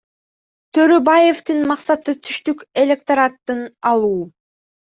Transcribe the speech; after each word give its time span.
Төрөбаевдин 0.77 1.61
максаты 1.73 2.17
түштүк 2.29 2.65
электоратын 2.85 3.63
алуу. 3.93 4.21